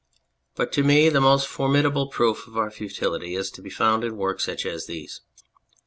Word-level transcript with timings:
But 0.55 0.71
to 0.71 0.83
me 0.83 1.09
the 1.09 1.21
most 1.21 1.47
formidable 1.47 2.07
proof 2.07 2.47
of 2.47 2.57
our 2.57 2.71
futility 2.71 3.35
is 3.35 3.51
to 3.51 3.61
be 3.61 3.69
found 3.69 4.03
in 4.03 4.17
works 4.17 4.43
such 4.45 4.65
as 4.65 4.87
these. 4.87 5.21